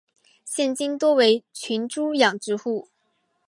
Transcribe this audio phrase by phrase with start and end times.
[0.43, 2.87] 现今多为群猪养殖户。